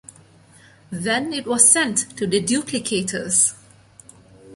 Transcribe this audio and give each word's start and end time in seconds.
Then 0.91 1.31
it 1.31 1.45
was 1.45 1.69
sent 1.71 2.17
to 2.17 2.25
the 2.25 2.41
duplicators! 2.41 3.53